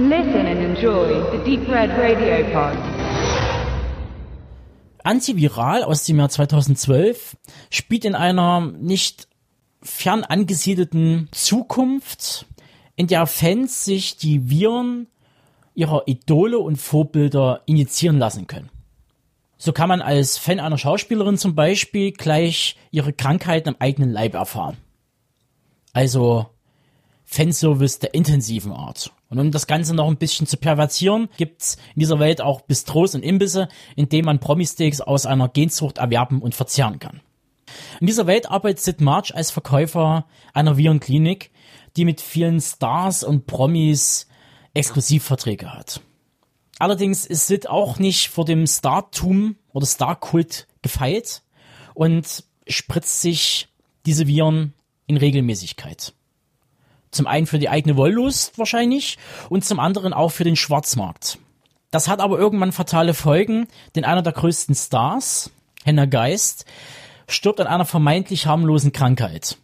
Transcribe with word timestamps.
Listen 0.00 0.46
and 0.46 0.60
enjoy 0.60 1.28
the 1.32 1.38
Deep 1.44 1.68
Red 1.68 1.90
Radio 1.90 2.44
Pod. 2.52 2.78
Antiviral 5.02 5.82
aus 5.82 6.04
dem 6.04 6.20
Jahr 6.20 6.28
2012 6.28 7.36
spielt 7.68 8.04
in 8.04 8.14
einer 8.14 8.60
nicht 8.60 9.26
fern 9.82 10.22
angesiedelten 10.22 11.28
Zukunft, 11.32 12.46
in 12.94 13.08
der 13.08 13.26
Fans 13.26 13.84
sich 13.84 14.16
die 14.16 14.48
Viren 14.48 15.08
ihrer 15.74 16.06
Idole 16.06 16.60
und 16.60 16.76
Vorbilder 16.76 17.62
injizieren 17.66 18.18
lassen 18.18 18.46
können. 18.46 18.70
So 19.56 19.72
kann 19.72 19.88
man 19.88 20.00
als 20.00 20.38
Fan 20.38 20.60
einer 20.60 20.78
Schauspielerin 20.78 21.38
zum 21.38 21.56
Beispiel 21.56 22.12
gleich 22.12 22.76
ihre 22.92 23.12
Krankheiten 23.12 23.70
am 23.70 23.76
eigenen 23.80 24.12
Leib 24.12 24.34
erfahren. 24.34 24.76
Also 25.92 26.46
Fanservice 27.24 27.98
der 27.98 28.14
intensiven 28.14 28.70
Art. 28.70 29.12
Und 29.30 29.38
um 29.38 29.50
das 29.50 29.66
Ganze 29.66 29.94
noch 29.94 30.08
ein 30.08 30.16
bisschen 30.16 30.46
zu 30.46 30.56
pervertieren, 30.56 31.28
gibt's 31.36 31.76
in 31.94 32.00
dieser 32.00 32.18
Welt 32.18 32.40
auch 32.40 32.62
Bistros 32.62 33.14
und 33.14 33.22
Imbisse, 33.22 33.68
in 33.94 34.08
denen 34.08 34.24
man 34.24 34.40
Promi-Steaks 34.40 35.00
aus 35.00 35.26
einer 35.26 35.48
Genzucht 35.48 35.98
erwerben 35.98 36.40
und 36.40 36.54
verzehren 36.54 36.98
kann. 36.98 37.20
In 38.00 38.06
dieser 38.06 38.26
Welt 38.26 38.50
arbeitet 38.50 38.80
Sid 38.80 39.00
March 39.00 39.34
als 39.34 39.50
Verkäufer 39.50 40.26
einer 40.54 40.78
Virenklinik, 40.78 41.50
die 41.96 42.06
mit 42.06 42.20
vielen 42.20 42.60
Stars 42.60 43.22
und 43.22 43.46
Promis 43.46 44.28
Exklusivverträge 44.72 45.72
hat. 45.72 46.00
Allerdings 46.78 47.26
ist 47.26 47.48
Sid 47.48 47.68
auch 47.68 47.98
nicht 47.98 48.28
vor 48.28 48.44
dem 48.44 48.66
Startum 48.66 49.56
oder 49.72 49.86
Starkult 49.86 50.68
gefeit 50.80 51.42
und 51.94 52.44
spritzt 52.66 53.20
sich 53.20 53.68
diese 54.06 54.26
Viren 54.26 54.74
in 55.06 55.16
Regelmäßigkeit. 55.16 56.14
Zum 57.18 57.26
einen 57.26 57.46
für 57.48 57.58
die 57.58 57.68
eigene 57.68 57.96
Wollust 57.96 58.58
wahrscheinlich 58.58 59.18
und 59.48 59.64
zum 59.64 59.80
anderen 59.80 60.12
auch 60.12 60.28
für 60.28 60.44
den 60.44 60.54
Schwarzmarkt. 60.54 61.40
Das 61.90 62.06
hat 62.06 62.20
aber 62.20 62.38
irgendwann 62.38 62.70
fatale 62.70 63.12
Folgen, 63.12 63.66
denn 63.96 64.04
einer 64.04 64.22
der 64.22 64.34
größten 64.34 64.76
Stars, 64.76 65.50
Henner 65.82 66.06
Geist, 66.06 66.64
stirbt 67.26 67.60
an 67.60 67.66
einer 67.66 67.84
vermeintlich 67.84 68.46
harmlosen 68.46 68.92
Krankheit. 68.92 69.58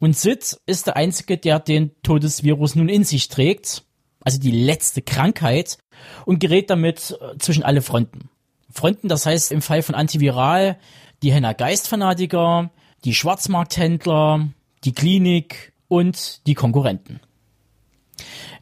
Und 0.00 0.16
Sid 0.16 0.58
ist 0.66 0.88
der 0.88 0.96
Einzige, 0.96 1.38
der 1.38 1.60
den 1.60 1.92
Todesvirus 2.02 2.74
nun 2.74 2.88
in 2.88 3.04
sich 3.04 3.28
trägt, 3.28 3.84
also 4.18 4.40
die 4.40 4.50
letzte 4.50 5.02
Krankheit, 5.02 5.78
und 6.24 6.40
gerät 6.40 6.68
damit 6.68 7.16
äh, 7.20 7.38
zwischen 7.38 7.62
alle 7.62 7.80
Fronten. 7.80 8.28
Fronten, 8.72 9.06
das 9.06 9.24
heißt 9.24 9.52
im 9.52 9.62
Fall 9.62 9.82
von 9.82 9.94
Antiviral 9.94 10.80
die 11.22 11.30
Henner 11.30 11.54
Geist-Fanatiker, 11.54 12.70
die 13.04 13.14
Schwarzmarkthändler, 13.14 14.48
die 14.82 14.92
Klinik 14.92 15.72
und 15.88 16.46
die 16.46 16.54
Konkurrenten. 16.54 17.20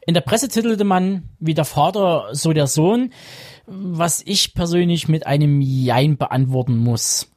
In 0.05 0.13
der 0.13 0.21
Presse 0.21 0.47
titelte 0.47 0.83
man 0.83 1.29
wie 1.39 1.53
der 1.53 1.65
Vater, 1.65 2.29
so 2.31 2.53
der 2.53 2.67
Sohn, 2.67 3.11
was 3.65 4.21
ich 4.25 4.53
persönlich 4.53 5.07
mit 5.07 5.25
einem 5.25 5.61
Jein 5.61 6.17
beantworten 6.17 6.77
muss. 6.77 7.31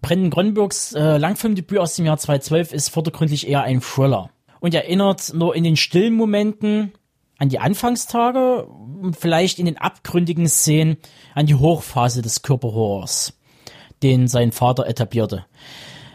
Brendan 0.00 0.30
Cronenbergs 0.30 0.94
äh, 0.94 1.18
Langfilmdebüt 1.18 1.78
aus 1.78 1.96
dem 1.96 2.06
Jahr 2.06 2.16
2012 2.16 2.72
ist 2.72 2.88
vordergründig 2.88 3.46
eher 3.46 3.62
ein 3.62 3.82
Thriller 3.82 4.30
und 4.60 4.74
erinnert 4.74 5.34
nur 5.34 5.54
in 5.54 5.64
den 5.64 5.76
stillen 5.76 6.14
Momenten 6.14 6.92
an 7.36 7.50
die 7.50 7.58
Anfangstage 7.58 8.64
und 8.64 9.16
vielleicht 9.16 9.58
in 9.58 9.66
den 9.66 9.76
abgründigen 9.76 10.48
Szenen 10.48 10.96
an 11.34 11.46
die 11.46 11.56
Hochphase 11.56 12.22
des 12.22 12.42
Körperhorrors, 12.42 13.38
den 14.02 14.28
sein 14.28 14.52
Vater 14.52 14.86
etablierte. 14.86 15.44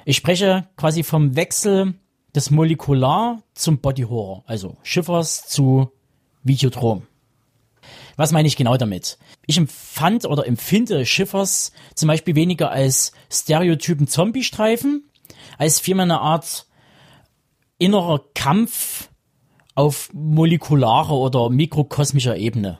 Ich 0.05 0.17
spreche 0.17 0.67
quasi 0.77 1.03
vom 1.03 1.35
Wechsel 1.35 1.95
des 2.35 2.51
Molekular 2.51 3.41
zum 3.53 3.79
Body 3.79 4.03
Horror, 4.03 4.43
also 4.45 4.77
Schiffers 4.83 5.47
zu 5.47 5.91
Videodrom. 6.43 7.03
Was 8.15 8.31
meine 8.31 8.47
ich 8.47 8.57
genau 8.57 8.77
damit? 8.77 9.17
Ich 9.45 9.57
empfand 9.57 10.25
oder 10.25 10.47
empfinde 10.47 11.05
Schiffers 11.05 11.71
zum 11.95 12.07
Beispiel 12.07 12.35
weniger 12.35 12.71
als 12.71 13.11
Stereotypen 13.31 14.07
Zombie-Streifen, 14.07 15.09
als 15.57 15.79
vielmehr 15.79 16.03
eine 16.03 16.21
Art 16.21 16.65
innerer 17.77 18.21
Kampf 18.33 19.09
auf 19.75 20.09
molekularer 20.13 21.11
oder 21.11 21.49
mikrokosmischer 21.49 22.35
Ebene. 22.37 22.79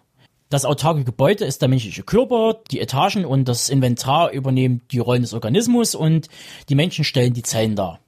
Das 0.49 0.65
autarke 0.65 1.03
Gebäude 1.03 1.45
ist 1.45 1.61
der 1.61 1.69
menschliche 1.69 2.03
Körper, 2.03 2.61
die 2.71 2.79
Etagen 2.79 3.25
und 3.25 3.45
das 3.45 3.69
Inventar 3.69 4.31
übernehmen 4.31 4.81
die 4.91 4.99
Rollen 4.99 5.21
des 5.21 5.33
Organismus 5.33 5.93
und 5.93 6.29
die 6.69 6.75
Menschen 6.75 7.03
stellen 7.03 7.33
die 7.33 7.43
Zellen 7.43 7.75
dar. 7.75 7.99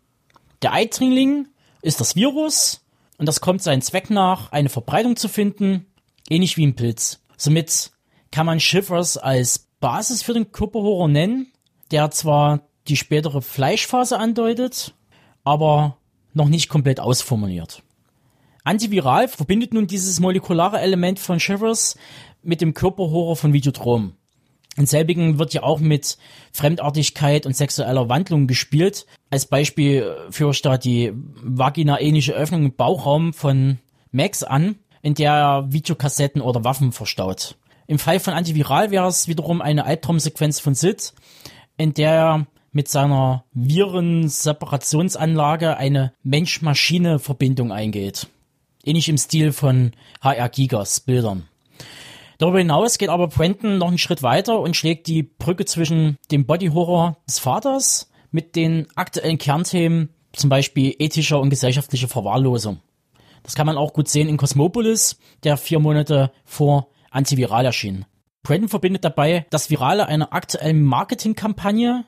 Der 0.61 0.73
Eindringling 0.73 1.47
ist 1.81 2.01
das 2.01 2.15
Virus 2.15 2.81
und 3.17 3.25
das 3.27 3.41
kommt 3.41 3.63
seinen 3.63 3.81
Zweck 3.81 4.09
nach, 4.09 4.51
eine 4.51 4.69
Verbreitung 4.69 5.15
zu 5.15 5.29
finden, 5.29 5.85
ähnlich 6.29 6.57
wie 6.57 6.65
ein 6.65 6.75
Pilz. 6.75 7.21
Somit 7.37 7.91
kann 8.31 8.45
man 8.45 8.59
Shivers 8.59 9.17
als 9.17 9.67
Basis 9.79 10.21
für 10.21 10.33
den 10.33 10.51
Körperhorror 10.51 11.07
nennen, 11.07 11.51
der 11.91 12.11
zwar 12.11 12.61
die 12.87 12.97
spätere 12.97 13.41
Fleischphase 13.41 14.17
andeutet, 14.17 14.93
aber 15.43 15.97
noch 16.33 16.49
nicht 16.49 16.69
komplett 16.69 16.99
ausformuliert. 16.99 17.83
Antiviral 18.63 19.27
verbindet 19.27 19.73
nun 19.73 19.87
dieses 19.87 20.19
molekulare 20.19 20.79
Element 20.79 21.19
von 21.19 21.39
Shivers 21.39 21.97
mit 22.43 22.61
dem 22.61 22.73
Körperhorror 22.73 23.35
von 23.35 23.53
Videodrom. 23.53 24.13
In 24.79 24.85
selbigen 24.85 25.39
wird 25.39 25.53
ja 25.53 25.63
auch 25.63 25.81
mit 25.81 26.17
Fremdartigkeit 26.53 27.45
und 27.45 27.53
sexueller 27.53 28.07
Wandlung 28.07 28.47
gespielt. 28.47 29.05
Als 29.29 29.45
Beispiel 29.45 30.15
führe 30.31 30.51
ich 30.51 30.61
da 30.61 30.77
die 30.77 31.11
vagina-ähnliche 31.13 32.31
Öffnung 32.31 32.63
im 32.63 32.73
Bauchraum 32.73 33.33
von 33.33 33.79
Max 34.13 34.41
an, 34.41 34.75
in 35.01 35.15
der 35.15 35.33
er 35.33 35.73
Videokassetten 35.73 36.41
oder 36.41 36.63
Waffen 36.63 36.93
verstaut. 36.93 37.57
Im 37.87 37.99
Fall 37.99 38.21
von 38.21 38.33
Antiviral 38.33 38.89
wäre 38.89 39.09
es 39.09 39.27
wiederum 39.27 39.61
eine 39.61 39.83
Albtraumsequenz 39.83 40.61
von 40.61 40.75
Sid, 40.75 41.13
in 41.75 41.93
der 41.93 42.13
er 42.13 42.47
mit 42.71 42.87
seiner 42.87 43.43
Viren-Separationsanlage 43.51 45.75
eine 45.75 46.13
Mensch-Maschine-Verbindung 46.23 47.73
eingeht. 47.73 48.27
Ähnlich 48.85 49.09
im 49.09 49.17
Stil 49.17 49.51
von 49.51 49.91
HR 50.21 50.47
Gigas 50.47 51.01
Bildern. 51.01 51.48
Darüber 52.39 52.59
hinaus 52.59 52.97
geht 52.97 53.09
aber 53.09 53.27
Brenton 53.27 53.77
noch 53.77 53.89
einen 53.89 53.97
Schritt 53.97 54.23
weiter 54.23 54.61
und 54.61 54.77
schlägt 54.77 55.07
die 55.07 55.23
Brücke 55.23 55.65
zwischen 55.65 56.17
dem 56.31 56.45
Body 56.45 56.67
Horror 56.67 57.17
des 57.27 57.37
Vaters 57.37 58.09
mit 58.31 58.55
den 58.55 58.87
aktuellen 58.95 59.37
Kernthemen, 59.37 60.09
zum 60.31 60.49
Beispiel 60.49 60.95
ethischer 60.99 61.41
und 61.41 61.49
gesellschaftlicher 61.49 62.07
Verwahrlosung. 62.07 62.79
Das 63.43 63.55
kann 63.55 63.67
man 63.67 63.77
auch 63.77 63.91
gut 63.91 64.07
sehen 64.07 64.29
in 64.29 64.37
Cosmopolis, 64.37 65.19
der 65.43 65.57
vier 65.57 65.79
Monate 65.79 66.31
vor 66.45 66.87
Antiviral 67.11 67.65
erschien. 67.65 68.05
Brenton 68.41 68.69
verbindet 68.69 69.03
dabei 69.03 69.45
das 69.49 69.69
Virale 69.69 70.05
einer 70.07 70.31
aktuellen 70.31 70.81
Marketingkampagne 70.81 72.05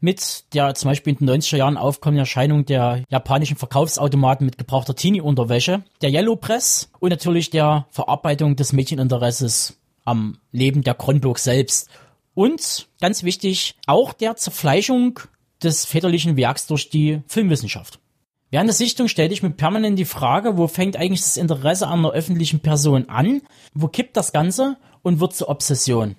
mit 0.00 0.52
der 0.54 0.74
zum 0.74 0.90
Beispiel 0.90 1.16
in 1.18 1.26
den 1.26 1.40
90er 1.40 1.56
Jahren 1.56 1.76
aufkommenden 1.76 2.20
Erscheinung 2.20 2.64
der 2.64 3.04
japanischen 3.08 3.56
Verkaufsautomaten 3.56 4.44
mit 4.44 4.58
gebrauchter 4.58 4.94
Teenie-Unterwäsche, 4.94 5.82
der 6.02 6.10
Yellow 6.10 6.36
Press 6.36 6.90
und 6.98 7.10
natürlich 7.10 7.50
der 7.50 7.86
Verarbeitung 7.90 8.56
des 8.56 8.72
Mädcheninteresses 8.72 9.78
am 10.04 10.38
Leben 10.52 10.82
der 10.82 10.94
Kronburg 10.94 11.38
selbst. 11.38 11.88
Und, 12.34 12.88
ganz 13.00 13.22
wichtig, 13.22 13.76
auch 13.86 14.12
der 14.12 14.36
Zerfleischung 14.36 15.20
des 15.62 15.84
väterlichen 15.84 16.36
Werks 16.36 16.66
durch 16.66 16.88
die 16.88 17.20
Filmwissenschaft. 17.26 17.98
Während 18.50 18.68
der 18.68 18.74
Sichtung 18.74 19.06
stellte 19.06 19.34
ich 19.34 19.42
mir 19.42 19.50
permanent 19.50 19.98
die 19.98 20.04
Frage, 20.04 20.56
wo 20.56 20.66
fängt 20.66 20.96
eigentlich 20.96 21.20
das 21.20 21.36
Interesse 21.36 21.86
an 21.86 22.00
einer 22.00 22.10
öffentlichen 22.10 22.60
Person 22.60 23.08
an? 23.08 23.42
Wo 23.74 23.86
kippt 23.86 24.16
das 24.16 24.32
Ganze 24.32 24.76
und 25.02 25.20
wird 25.20 25.34
zur 25.34 25.48
Obsession? 25.48 26.16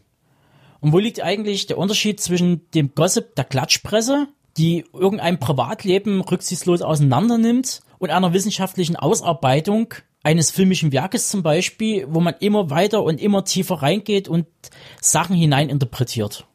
Und 0.81 0.91
wo 0.91 0.99
liegt 0.99 1.21
eigentlich 1.21 1.67
der 1.67 1.77
Unterschied 1.77 2.19
zwischen 2.19 2.69
dem 2.71 2.93
Gossip 2.93 3.35
der 3.35 3.45
Klatschpresse, 3.45 4.27
die 4.57 4.83
irgendein 4.93 5.39
Privatleben 5.39 6.21
rücksichtslos 6.21 6.81
auseinander 6.81 7.37
nimmt, 7.37 7.81
und 7.99 8.09
einer 8.09 8.33
wissenschaftlichen 8.33 8.95
Ausarbeitung 8.95 9.93
eines 10.23 10.49
filmischen 10.49 10.91
Werkes 10.91 11.29
zum 11.29 11.43
Beispiel, 11.43 12.07
wo 12.09 12.19
man 12.19 12.33
immer 12.39 12.72
weiter 12.72 13.03
und 13.03 13.22
immer 13.22 13.45
tiefer 13.45 13.75
reingeht 13.75 14.28
und 14.28 14.47
Sachen 14.99 15.35
hineininterpretiert. 15.35 16.47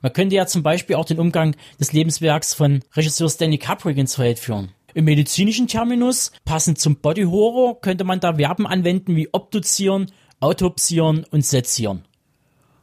Man 0.00 0.12
könnte 0.12 0.36
ja 0.36 0.46
zum 0.46 0.62
Beispiel 0.62 0.94
auch 0.94 1.04
den 1.04 1.18
Umgang 1.18 1.56
des 1.80 1.92
Lebenswerks 1.92 2.54
von 2.54 2.84
Regisseur 2.94 3.28
Stanley 3.28 3.58
Kubrick 3.58 3.96
ins 3.96 4.14
Feld 4.14 4.38
führen. 4.38 4.70
Im 4.94 5.06
medizinischen 5.06 5.66
Terminus, 5.66 6.30
passend 6.44 6.78
zum 6.78 6.96
Body 6.96 7.24
Horror, 7.24 7.80
könnte 7.80 8.04
man 8.04 8.20
da 8.20 8.34
Verben 8.34 8.66
anwenden 8.66 9.16
wie 9.16 9.28
obduzieren, 9.32 10.12
autopsieren 10.38 11.24
und 11.30 11.44
sezieren. 11.44 12.04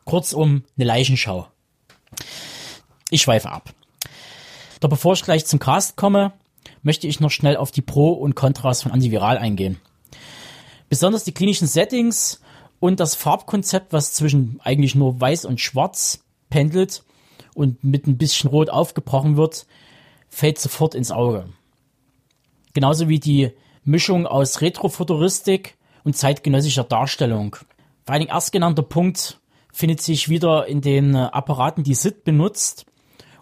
Kurzum, 0.05 0.63
eine 0.77 0.85
Leichenschau. 0.85 1.47
Ich 3.09 3.21
schweife 3.21 3.51
ab. 3.51 3.73
Doch 4.79 4.89
bevor 4.89 5.13
ich 5.13 5.23
gleich 5.23 5.45
zum 5.45 5.59
Cast 5.59 5.95
komme, 5.95 6.33
möchte 6.81 7.07
ich 7.07 7.19
noch 7.19 7.31
schnell 7.31 7.57
auf 7.57 7.71
die 7.71 7.81
Pro 7.81 8.11
und 8.11 8.35
Kontras 8.35 8.81
von 8.81 8.91
Antiviral 8.91 9.37
eingehen. 9.37 9.79
Besonders 10.89 11.23
die 11.23 11.33
klinischen 11.33 11.67
Settings 11.67 12.41
und 12.79 12.99
das 12.99 13.15
Farbkonzept, 13.15 13.93
was 13.93 14.13
zwischen 14.13 14.59
eigentlich 14.63 14.95
nur 14.95 15.19
weiß 15.19 15.45
und 15.45 15.61
schwarz 15.61 16.23
pendelt 16.49 17.03
und 17.55 17.83
mit 17.83 18.07
ein 18.07 18.17
bisschen 18.17 18.49
rot 18.49 18.69
aufgebrochen 18.69 19.37
wird, 19.37 19.65
fällt 20.29 20.59
sofort 20.59 20.95
ins 20.95 21.11
Auge. 21.11 21.47
Genauso 22.73 23.07
wie 23.07 23.19
die 23.19 23.51
Mischung 23.85 24.27
aus 24.27 24.61
Retrofuturistik 24.61 25.77
und 26.03 26.17
zeitgenössischer 26.17 26.83
Darstellung. 26.83 27.55
Vor 28.05 28.13
allen 28.13 28.21
Dingen 28.21 28.31
erstgenannter 28.31 28.83
Punkt 28.83 29.39
findet 29.73 29.99
sich 29.99 30.29
wieder 30.29 30.67
in 30.67 30.79
den 30.79 31.15
Apparaten, 31.15 31.83
die 31.83 31.95
Sid 31.95 32.23
benutzt. 32.23 32.85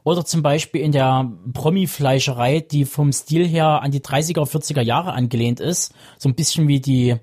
Oder 0.04 0.26
zum 0.26 0.42
Beispiel 0.42 0.82
in 0.82 0.92
der 0.92 1.32
Promi-Fleischerei, 1.54 2.62
die 2.62 2.86
vom 2.86 3.12
Stil 3.12 3.48
her 3.48 3.84
an 3.84 3.92
die 3.92 4.00
30er, 4.00 4.50
40er 4.50 4.82
Jahre 4.82 5.14
angelehnt 5.14 5.60
ist. 5.60 5.94
So 6.18 6.28
ein 6.28 6.34
bisschen 6.34 6.68
wie 6.68 6.80
die 6.80 7.18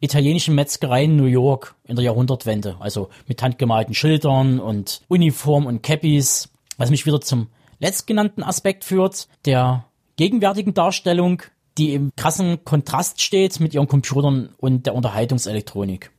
italienischen 0.00 0.54
Metzgereien 0.54 1.16
New 1.16 1.24
York 1.24 1.74
in 1.84 1.96
der 1.96 2.04
Jahrhundertwende. 2.04 2.76
Also 2.80 3.08
mit 3.26 3.42
handgemalten 3.42 3.94
Schildern 3.94 4.60
und 4.60 5.00
Uniform 5.08 5.64
und 5.64 5.82
Cappies. 5.82 6.50
Was 6.76 6.90
mich 6.90 7.06
wieder 7.06 7.20
zum 7.20 7.48
letztgenannten 7.78 8.42
Aspekt 8.42 8.84
führt, 8.84 9.28
der 9.46 9.86
gegenwärtigen 10.16 10.74
Darstellung, 10.74 11.42
die 11.78 11.94
im 11.94 12.12
krassen 12.16 12.64
Kontrast 12.64 13.22
steht 13.22 13.58
mit 13.60 13.72
ihren 13.72 13.88
Computern 13.88 14.50
und 14.58 14.84
der 14.86 14.94
Unterhaltungselektronik. 14.94 16.10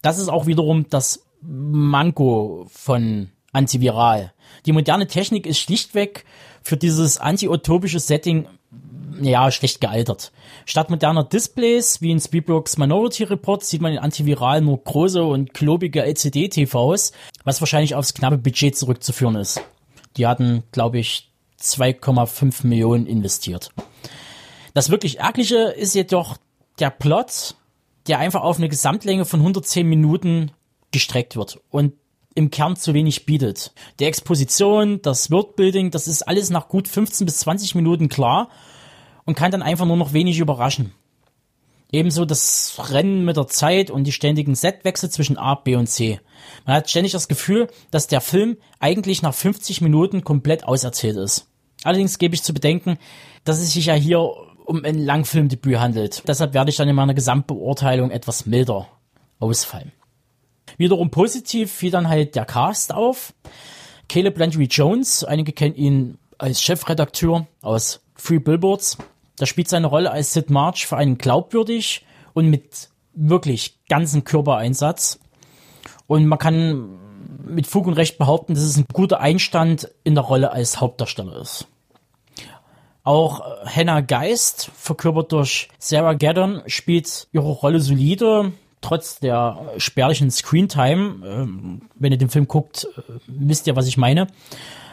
Das 0.00 0.18
ist 0.18 0.28
auch 0.28 0.46
wiederum 0.46 0.86
das 0.88 1.26
Manko 1.42 2.66
von 2.70 3.30
Antiviral. 3.52 4.32
Die 4.66 4.72
moderne 4.72 5.06
Technik 5.06 5.46
ist 5.46 5.58
schlichtweg 5.58 6.24
für 6.62 6.76
dieses 6.76 7.18
anti-utopische 7.18 8.00
Setting 8.00 8.46
ja, 9.20 9.50
schlecht 9.50 9.80
gealtert. 9.80 10.32
Statt 10.64 10.90
moderner 10.90 11.24
Displays, 11.24 12.00
wie 12.00 12.10
in 12.10 12.20
Spielbergs 12.20 12.78
Minority 12.78 13.24
Report, 13.24 13.64
sieht 13.64 13.80
man 13.80 13.92
in 13.92 13.98
Antiviral 13.98 14.60
nur 14.60 14.82
große 14.82 15.22
und 15.22 15.52
klobige 15.52 16.02
LCD-TVs, 16.02 17.12
was 17.44 17.60
wahrscheinlich 17.60 17.94
aufs 17.94 18.14
knappe 18.14 18.38
Budget 18.38 18.76
zurückzuführen 18.76 19.36
ist. 19.36 19.60
Die 20.16 20.26
hatten, 20.26 20.62
glaube 20.72 20.98
ich, 20.98 21.30
2,5 21.60 22.66
Millionen 22.66 23.06
investiert. 23.06 23.70
Das 24.74 24.90
wirklich 24.90 25.18
Ärgerliche 25.18 25.74
ist 25.76 25.94
jedoch 25.94 26.36
der 26.78 26.90
Plot, 26.90 27.56
der 28.06 28.18
einfach 28.18 28.42
auf 28.42 28.58
eine 28.58 28.68
Gesamtlänge 28.68 29.24
von 29.24 29.40
110 29.40 29.86
Minuten 29.86 30.52
gestreckt 30.90 31.36
wird 31.36 31.60
und 31.70 31.94
im 32.34 32.50
Kern 32.50 32.76
zu 32.76 32.94
wenig 32.94 33.26
bietet. 33.26 33.72
Die 33.98 34.04
Exposition, 34.04 35.02
das 35.02 35.30
Worldbuilding, 35.30 35.90
das 35.90 36.06
ist 36.08 36.22
alles 36.22 36.50
nach 36.50 36.68
gut 36.68 36.88
15 36.88 37.24
bis 37.24 37.38
20 37.38 37.74
Minuten 37.74 38.08
klar 38.08 38.48
und 39.24 39.34
kann 39.34 39.50
dann 39.50 39.62
einfach 39.62 39.86
nur 39.86 39.96
noch 39.96 40.12
wenig 40.12 40.38
überraschen. 40.38 40.92
Ebenso 41.92 42.24
das 42.24 42.78
Rennen 42.90 43.24
mit 43.24 43.36
der 43.36 43.48
Zeit 43.48 43.90
und 43.90 44.04
die 44.04 44.12
ständigen 44.12 44.54
Setwechsel 44.54 45.10
zwischen 45.10 45.36
A, 45.36 45.56
B 45.56 45.74
und 45.74 45.88
C. 45.88 46.20
Man 46.64 46.76
hat 46.76 46.88
ständig 46.88 47.12
das 47.12 47.26
Gefühl, 47.26 47.68
dass 47.90 48.06
der 48.06 48.20
Film 48.20 48.58
eigentlich 48.78 49.22
nach 49.22 49.34
50 49.34 49.80
Minuten 49.80 50.22
komplett 50.22 50.64
auserzählt 50.64 51.16
ist. 51.16 51.48
Allerdings 51.82 52.18
gebe 52.18 52.34
ich 52.34 52.44
zu 52.44 52.54
bedenken, 52.54 52.98
dass 53.42 53.58
es 53.58 53.72
sich 53.72 53.86
ja 53.86 53.94
hier 53.94 54.20
um 54.20 54.84
ein 54.84 54.98
Langfilmdebüt 54.98 55.80
handelt. 55.80 56.22
Deshalb 56.28 56.54
werde 56.54 56.70
ich 56.70 56.76
dann 56.76 56.88
in 56.88 56.94
meiner 56.94 57.14
Gesamtbeurteilung 57.14 58.12
etwas 58.12 58.46
milder 58.46 58.86
ausfallen. 59.40 59.90
Wiederum 60.80 61.10
positiv 61.10 61.70
fiel 61.70 61.90
dann 61.90 62.08
halt 62.08 62.36
der 62.36 62.46
Cast 62.46 62.94
auf. 62.94 63.34
Caleb 64.08 64.38
Landry 64.38 64.64
Jones, 64.64 65.24
einige 65.24 65.52
kennen 65.52 65.74
ihn 65.74 66.16
als 66.38 66.62
Chefredakteur 66.62 67.46
aus 67.60 68.00
Free 68.14 68.38
Billboards. 68.38 68.96
Da 69.36 69.44
spielt 69.44 69.68
seine 69.68 69.88
Rolle 69.88 70.10
als 70.10 70.32
Sid 70.32 70.48
March 70.48 70.86
für 70.86 70.96
einen 70.96 71.18
glaubwürdig 71.18 72.06
und 72.32 72.48
mit 72.48 72.88
wirklich 73.12 73.78
ganzen 73.90 74.24
Körpereinsatz. 74.24 75.20
Und 76.06 76.24
man 76.24 76.38
kann 76.38 76.98
mit 77.44 77.66
Fug 77.66 77.86
und 77.86 77.92
Recht 77.92 78.16
behaupten, 78.16 78.54
dass 78.54 78.62
es 78.62 78.78
ein 78.78 78.86
guter 78.90 79.20
Einstand 79.20 79.90
in 80.02 80.14
der 80.14 80.24
Rolle 80.24 80.50
als 80.50 80.80
Hauptdarsteller 80.80 81.42
ist. 81.42 81.66
Auch 83.04 83.66
Hannah 83.66 84.00
Geist, 84.00 84.70
verkörpert 84.74 85.32
durch 85.32 85.68
Sarah 85.78 86.14
Gaddon, 86.14 86.62
spielt 86.64 87.28
ihre 87.32 87.50
Rolle 87.50 87.80
solide, 87.80 88.52
trotz 88.80 89.20
der 89.20 89.72
spärlichen 89.78 90.30
Screentime. 90.30 91.26
Ähm, 91.26 91.82
wenn 91.94 92.12
ihr 92.12 92.18
den 92.18 92.30
Film 92.30 92.48
guckt, 92.48 92.86
äh, 92.96 93.12
wisst 93.26 93.66
ihr, 93.66 93.76
was 93.76 93.86
ich 93.86 93.96
meine. 93.96 94.26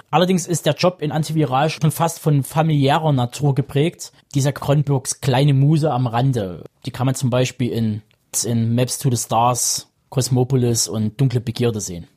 Allerdings 0.09 0.47
ist 0.47 0.65
der 0.65 0.75
Job 0.75 1.01
in 1.01 1.11
Antiviral 1.11 1.69
schon 1.69 1.91
fast 1.91 2.19
von 2.19 2.43
familiärer 2.43 3.11
Natur 3.11 3.55
geprägt. 3.55 4.13
Dieser 4.33 4.53
Kronbergs 4.53 5.19
kleine 5.19 5.53
Muse 5.53 5.91
am 5.91 6.07
Rande. 6.07 6.63
Die 6.85 6.91
kann 6.91 7.05
man 7.05 7.15
zum 7.15 7.29
Beispiel 7.29 7.71
in, 7.71 8.01
in 8.45 8.73
Maps 8.73 8.99
to 8.99 9.09
the 9.09 9.17
Stars, 9.17 9.91
Cosmopolis 10.09 10.87
und 10.87 11.19
Dunkle 11.19 11.41
Begierde 11.41 11.81
sehen. 11.81 12.07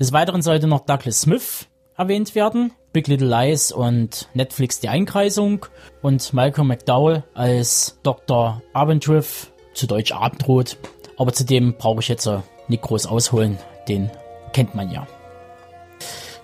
Des 0.00 0.12
Weiteren 0.12 0.40
sollte 0.40 0.66
noch 0.66 0.80
Douglas 0.80 1.22
Smith 1.22 1.68
erwähnt 1.96 2.34
werden. 2.34 2.72
Big 2.92 3.08
Little 3.08 3.28
Lies 3.28 3.72
und 3.72 4.28
Netflix 4.32 4.80
Die 4.80 4.88
Einkreisung 4.88 5.66
und 6.00 6.32
Malcolm 6.32 6.68
McDowell 6.68 7.24
als 7.34 7.98
Dr. 8.02 8.62
Abendriff, 8.72 9.52
zu 9.76 9.86
Deutsch 9.86 10.12
Abendrot. 10.12 10.78
Aber 11.16 11.32
zudem 11.32 11.74
brauche 11.76 12.00
ich 12.00 12.08
jetzt 12.08 12.28
nicht 12.68 12.82
groß 12.82 13.06
ausholen, 13.06 13.58
den 13.88 14.10
kennt 14.52 14.74
man 14.74 14.90
ja. 14.90 15.06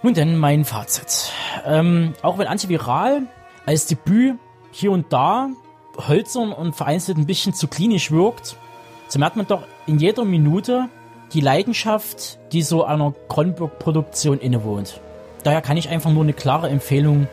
Nun 0.02 0.14
denn 0.14 0.36
mein 0.36 0.64
Fazit. 0.64 1.30
Ähm, 1.64 2.14
auch 2.22 2.38
wenn 2.38 2.46
Antiviral 2.46 3.22
als 3.66 3.86
Debüt 3.86 4.36
hier 4.72 4.90
und 4.90 5.12
da 5.12 5.48
hölzern 6.08 6.52
und 6.52 6.74
vereinzelt 6.74 7.18
ein 7.18 7.26
bisschen 7.26 7.54
zu 7.54 7.68
klinisch 7.68 8.10
wirkt, 8.10 8.56
so 9.08 9.18
merkt 9.18 9.36
man 9.36 9.46
doch 9.46 9.62
in 9.86 9.98
jeder 9.98 10.24
Minute 10.24 10.88
die 11.32 11.40
Leidenschaft, 11.40 12.38
die 12.52 12.62
so 12.62 12.84
einer 12.84 13.14
Kronberg-Produktion 13.28 14.38
innewohnt. 14.38 15.00
Daher 15.44 15.60
kann 15.60 15.76
ich 15.76 15.88
einfach 15.88 16.10
nur 16.10 16.22
eine 16.22 16.32
klare 16.32 16.68
Empfehlung 16.68 17.28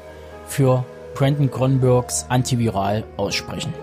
für 0.46 0.86
Brandon 1.16 1.50
Kronbergs 1.50 2.26
Antiviral 2.30 3.04
aussprechen. 3.18 3.74